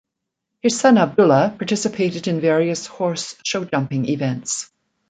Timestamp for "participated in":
1.55-2.41